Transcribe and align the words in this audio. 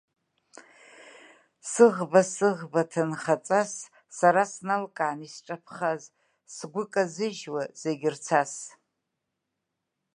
Сыӷба, 1.71 2.21
сыӷба, 2.33 2.81
ҭынхаҵас 2.91 3.71
сара 4.17 4.43
сналкаан 4.51 5.19
исҿаԥхаз, 5.27 6.01
сгәы 6.55 6.83
казыжьуа 6.93 7.63
зегьы 7.81 8.09
рцас… 8.15 8.53